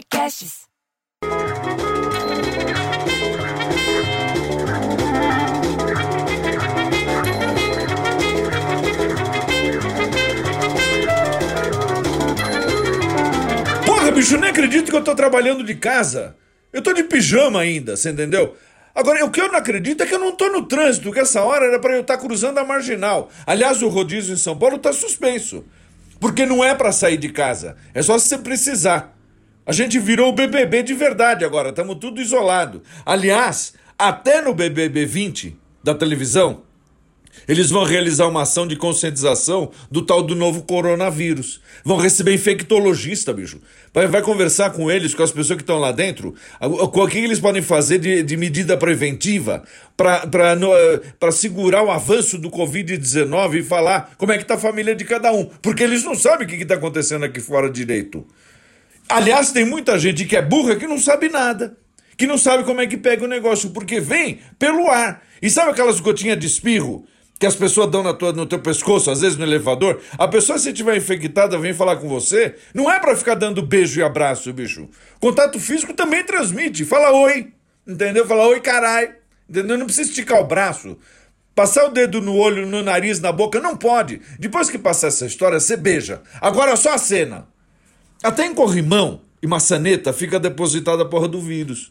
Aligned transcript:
Podcasts. 0.00 0.60
Porra, 13.84 14.10
bicho, 14.12 14.38
nem 14.38 14.48
acredito 14.48 14.90
que 14.90 14.96
eu 14.96 15.04
tô 15.04 15.14
trabalhando 15.14 15.62
de 15.62 15.74
casa. 15.74 16.34
Eu 16.72 16.80
tô 16.80 16.94
de 16.94 17.02
pijama 17.02 17.60
ainda, 17.60 17.96
você 17.96 18.10
entendeu? 18.10 18.56
Agora, 18.94 19.22
o 19.24 19.30
que 19.30 19.40
eu 19.40 19.48
não 19.48 19.58
acredito 19.58 20.02
é 20.02 20.06
que 20.06 20.14
eu 20.14 20.18
não 20.18 20.32
tô 20.32 20.48
no 20.48 20.66
trânsito, 20.66 21.12
que 21.12 21.20
essa 21.20 21.42
hora 21.42 21.66
era 21.66 21.78
para 21.78 21.94
eu 21.94 22.00
estar 22.00 22.16
tá 22.16 22.22
cruzando 22.22 22.58
a 22.58 22.64
marginal. 22.64 23.28
Aliás, 23.46 23.82
o 23.82 23.88
rodízio 23.88 24.32
em 24.32 24.38
São 24.38 24.56
Paulo 24.56 24.78
tá 24.78 24.92
suspenso. 24.92 25.64
Porque 26.18 26.46
não 26.46 26.64
é 26.64 26.74
para 26.74 26.92
sair 26.92 27.18
de 27.18 27.28
casa. 27.28 27.76
É 27.92 28.02
só 28.02 28.18
se 28.18 28.28
você 28.28 28.38
precisar. 28.38 29.19
A 29.66 29.72
gente 29.72 29.98
virou 29.98 30.30
o 30.30 30.32
BBB 30.32 30.82
de 30.82 30.94
verdade 30.94 31.44
agora, 31.44 31.70
estamos 31.70 31.96
tudo 31.96 32.20
isolado. 32.20 32.82
Aliás, 33.04 33.74
até 33.98 34.40
no 34.40 34.54
BBB 34.54 35.04
20 35.06 35.56
da 35.84 35.94
televisão, 35.94 36.62
eles 37.46 37.70
vão 37.70 37.84
realizar 37.84 38.26
uma 38.26 38.42
ação 38.42 38.66
de 38.66 38.76
conscientização 38.76 39.70
do 39.90 40.02
tal 40.02 40.22
do 40.22 40.34
novo 40.34 40.62
coronavírus. 40.62 41.60
Vão 41.84 41.96
receber 41.96 42.34
infectologista, 42.34 43.32
bicho. 43.32 43.60
Vai, 43.92 44.06
vai 44.06 44.22
conversar 44.22 44.70
com 44.70 44.90
eles, 44.90 45.14
com 45.14 45.22
as 45.22 45.30
pessoas 45.30 45.56
que 45.56 45.62
estão 45.62 45.78
lá 45.78 45.92
dentro, 45.92 46.34
o 46.60 47.06
que 47.06 47.18
eles 47.18 47.40
podem 47.40 47.62
fazer 47.62 47.98
de, 47.98 48.22
de 48.22 48.36
medida 48.36 48.76
preventiva 48.76 49.62
para 49.96 51.32
segurar 51.32 51.82
o 51.82 51.90
avanço 51.90 52.38
do 52.38 52.50
Covid-19 52.50 53.54
e 53.56 53.62
falar 53.62 54.12
como 54.16 54.32
é 54.32 54.36
que 54.36 54.42
está 54.42 54.54
a 54.54 54.58
família 54.58 54.94
de 54.94 55.04
cada 55.04 55.32
um. 55.32 55.44
Porque 55.44 55.82
eles 55.82 56.04
não 56.04 56.14
sabem 56.14 56.46
o 56.46 56.50
que 56.50 56.56
está 56.56 56.74
acontecendo 56.74 57.24
aqui 57.24 57.40
fora 57.40 57.70
direito. 57.70 58.26
Aliás, 59.10 59.50
tem 59.50 59.64
muita 59.64 59.98
gente 59.98 60.24
que 60.24 60.36
é 60.36 60.42
burra 60.42 60.76
que 60.76 60.86
não 60.86 60.98
sabe 60.98 61.28
nada. 61.28 61.76
Que 62.16 62.26
não 62.26 62.38
sabe 62.38 62.64
como 62.64 62.80
é 62.80 62.86
que 62.86 62.96
pega 62.96 63.24
o 63.24 63.28
negócio, 63.28 63.70
porque 63.70 63.98
vem 63.98 64.40
pelo 64.58 64.88
ar. 64.90 65.22
E 65.42 65.50
sabe 65.50 65.70
aquelas 65.70 66.00
gotinhas 66.00 66.38
de 66.38 66.46
espirro 66.46 67.04
que 67.40 67.46
as 67.46 67.56
pessoas 67.56 67.90
dão 67.90 68.02
na 68.02 68.12
tua, 68.12 68.32
no 68.32 68.44
teu 68.44 68.58
pescoço, 68.58 69.10
às 69.10 69.22
vezes 69.22 69.38
no 69.38 69.44
elevador, 69.44 69.98
a 70.18 70.28
pessoa, 70.28 70.58
se 70.58 70.68
estiver 70.68 70.94
infectada, 70.94 71.56
vem 71.56 71.72
falar 71.72 71.96
com 71.96 72.06
você, 72.06 72.54
não 72.74 72.92
é 72.92 73.00
para 73.00 73.16
ficar 73.16 73.34
dando 73.34 73.62
beijo 73.62 73.98
e 73.98 74.02
abraço, 74.02 74.52
bicho. 74.52 74.90
Contato 75.18 75.58
físico 75.58 75.94
também 75.94 76.22
transmite. 76.22 76.84
Fala 76.84 77.10
oi, 77.12 77.50
entendeu? 77.88 78.26
Fala 78.26 78.46
oi, 78.46 78.60
carai. 78.60 79.14
Entendeu? 79.48 79.78
Não 79.78 79.86
precisa 79.86 80.10
esticar 80.10 80.38
o 80.38 80.46
braço. 80.46 80.98
Passar 81.54 81.86
o 81.86 81.90
dedo 81.90 82.20
no 82.20 82.36
olho, 82.36 82.66
no 82.66 82.82
nariz, 82.82 83.20
na 83.20 83.32
boca, 83.32 83.58
não 83.58 83.74
pode. 83.74 84.20
Depois 84.38 84.70
que 84.70 84.78
passar 84.78 85.08
essa 85.08 85.26
história, 85.26 85.58
você 85.58 85.76
beija. 85.76 86.20
Agora 86.40 86.76
só 86.76 86.92
a 86.92 86.98
cena. 86.98 87.48
Até 88.22 88.44
em 88.44 88.54
corrimão 88.54 89.22
e 89.42 89.46
maçaneta 89.46 90.12
fica 90.12 90.38
depositada 90.38 91.02
a 91.02 91.06
porra 91.06 91.26
do 91.26 91.40
vírus. 91.40 91.90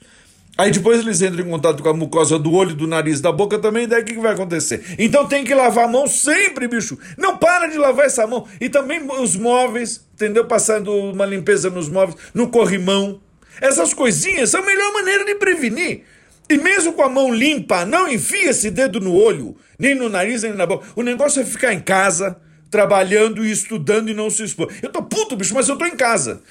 Aí 0.56 0.70
depois 0.72 1.00
eles 1.00 1.22
entram 1.22 1.44
em 1.44 1.50
contato 1.50 1.82
com 1.82 1.90
a 1.90 1.94
mucosa 1.94 2.38
do 2.38 2.52
olho, 2.52 2.76
do 2.76 2.86
nariz, 2.86 3.20
da 3.20 3.32
boca 3.32 3.58
também, 3.58 3.88
daí 3.88 4.02
o 4.02 4.06
que, 4.06 4.14
que 4.14 4.20
vai 4.20 4.34
acontecer? 4.34 4.84
Então 5.00 5.26
tem 5.26 5.44
que 5.44 5.56
lavar 5.56 5.86
a 5.86 5.88
mão 5.88 6.06
sempre, 6.06 6.68
bicho. 6.68 7.00
Não 7.18 7.38
para 7.38 7.68
de 7.68 7.78
lavar 7.78 8.06
essa 8.06 8.28
mão. 8.28 8.46
E 8.62 8.70
também 8.70 9.02
os 9.20 9.36
móveis, 9.36 10.06
entendeu? 10.14 10.46
Passando 10.46 10.94
uma 10.94 11.26
limpeza 11.26 11.70
nos 11.70 11.90
móveis, 11.90 12.20
no 12.34 12.50
corrimão. 12.50 13.20
Essas 13.62 13.94
coisinhas 13.94 14.52
são 14.52 14.62
a 14.62 14.66
melhor 14.66 14.94
maneira 14.94 15.26
de 15.26 15.34
prevenir. 15.36 16.04
E 16.50 16.58
mesmo 16.58 16.94
com 16.94 17.04
a 17.04 17.10
mão 17.10 17.34
limpa, 17.34 17.86
não 17.86 18.08
enfia 18.08 18.50
esse 18.50 18.70
dedo 18.70 19.00
no 19.00 19.16
olho, 19.16 19.56
nem 19.80 19.96
no 19.96 20.10
nariz, 20.10 20.44
nem 20.44 20.54
na 20.54 20.66
boca. 20.66 20.86
O 20.96 21.02
negócio 21.02 21.42
é 21.42 21.46
ficar 21.46 21.74
em 21.74 21.80
casa, 21.80 22.38
trabalhando 22.70 23.46
e 23.46 23.52
estudando 23.52 24.10
e 24.10 24.14
não 24.14 24.30
se 24.30 24.44
expor. 24.44 24.72
Eu 24.82 24.92
tô 24.92 25.02
puto, 25.04 25.36
bicho, 25.36 25.54
mas 25.54 25.68
eu 25.68 25.78
tô 25.78 25.86
em 25.86 25.96
casa. 25.96 26.42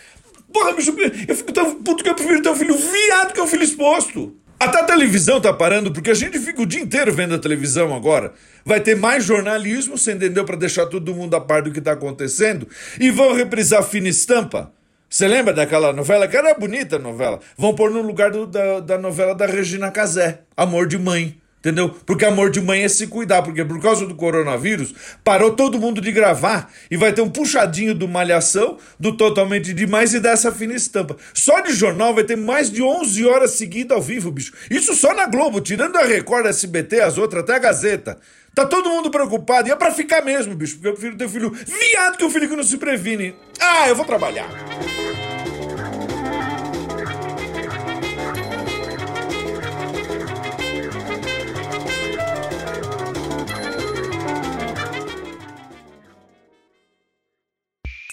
Porra, 0.52 0.72
bicho, 0.72 0.94
eu 1.28 1.36
fico 1.36 1.52
tão 1.52 1.83
puto 1.83 2.02
que 2.02 2.11
eu 2.11 2.14
prefiro 2.14 2.42
ter 2.42 2.48
um 2.48 2.56
filho 2.56 2.74
viado 2.74 3.33
que 3.33 3.41
um 3.41 3.47
filho 3.47 3.62
exposto. 3.62 4.34
Até 4.61 4.80
a 4.80 4.84
televisão 4.84 5.41
tá 5.41 5.52
parando, 5.52 5.92
porque 5.92 6.11
a 6.11 6.14
gente 6.14 6.39
fica 6.41 6.61
o 6.61 6.66
dia 6.66 6.80
inteiro 6.80 7.12
vendo 7.12 7.34
a 7.34 7.39
televisão 7.39 7.95
agora. 7.95 8.33
Vai 8.64 8.80
ter 8.80 8.96
mais 8.96 9.24
jornalismo, 9.24 9.96
você 9.96 10.12
entendeu? 10.12 10.45
Para 10.45 10.56
deixar 10.56 10.86
todo 10.86 11.14
mundo 11.14 11.36
a 11.36 11.40
par 11.40 11.62
do 11.62 11.70
que 11.70 11.80
tá 11.80 11.92
acontecendo. 11.92 12.67
E 12.98 13.08
vão 13.11 13.35
reprisar 13.35 13.85
Fina 13.85 14.08
Estampa. 14.08 14.73
Você 15.08 15.29
lembra 15.29 15.55
daquela 15.55 15.92
novela? 15.92 16.27
Que 16.27 16.36
era 16.36 16.52
bonita 16.55 16.96
a 16.96 16.98
novela. 16.98 17.39
Vão 17.56 17.74
pôr 17.74 17.90
no 17.90 18.02
lugar 18.02 18.33
do, 18.33 18.46
da, 18.46 18.80
da 18.80 18.98
novela 18.98 19.35
da 19.35 19.46
Regina 19.46 19.92
Casé, 19.92 20.40
Amor 20.56 20.89
de 20.89 20.98
Mãe. 20.98 21.40
Entendeu? 21.58 21.91
Porque 22.07 22.24
amor 22.24 22.51
de 22.51 22.61
mãe 22.61 22.85
é 22.85 22.89
se 22.89 23.08
cuidar, 23.08 23.42
porque 23.42 23.64
por 23.64 23.80
causa 23.80 24.07
do 24.07 24.14
coronavírus 24.14 24.95
parou 25.24 25.51
todo 25.51 25.79
mundo 25.79 26.01
de 26.01 26.13
gravar 26.13 26.73
e 26.89 26.96
vai 26.96 27.13
ter 27.13 27.20
um 27.20 27.29
puxadinho 27.29 27.95
do 27.95 28.07
Malhação, 28.07 28.79
do 28.98 29.17
Totalmente 29.17 29.74
Demais 29.74 30.14
e 30.14 30.20
dessa 30.20 30.52
fina 30.52 30.74
estampa. 30.74 31.17
Só 31.35 31.61
de 31.61 31.73
jornal 31.73 32.14
vai 32.14 32.23
ter 32.23 32.36
mais 32.36 32.70
de 32.70 32.80
11 32.80 33.27
horas 33.27 33.51
seguidas 33.52 33.97
ao 33.97 34.02
vivo, 34.02 34.30
bicho. 34.30 34.52
Isso 34.70 34.95
só 34.95 35.13
na 35.13 35.27
Globo, 35.27 35.61
tirando 35.61 35.97
a 35.97 36.05
Record, 36.05 36.47
a 36.47 36.51
SBT, 36.51 37.01
as 37.01 37.18
outras, 37.18 37.42
até 37.42 37.57
a 37.57 37.58
Gazeta. 37.58 38.18
Tá 38.55 38.64
todo 38.64 38.89
mundo 38.89 39.11
preocupado 39.11 39.68
e 39.68 39.73
é 39.73 39.77
pra 39.77 39.91
ficar 39.91 40.24
mesmo, 40.24 40.55
bicho, 40.55 40.74
porque 40.74 40.89
eu 40.89 40.92
prefiro 40.92 41.17
ter 41.17 41.29
filho 41.29 41.51
viado 41.51 42.17
que 42.17 42.24
o 42.24 42.30
filho 42.30 42.48
que 42.48 42.57
não 42.57 42.63
se 42.63 42.77
previne. 42.79 43.35
Ah, 43.61 43.89
eu 43.89 43.97
vou 43.97 44.05
trabalhar. 44.05 44.48